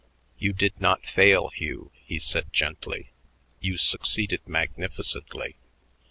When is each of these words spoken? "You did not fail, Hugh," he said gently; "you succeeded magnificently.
"You 0.39 0.51
did 0.51 0.81
not 0.81 1.05
fail, 1.07 1.49
Hugh," 1.49 1.91
he 1.93 2.17
said 2.17 2.51
gently; 2.51 3.11
"you 3.59 3.77
succeeded 3.77 4.41
magnificently. 4.47 5.57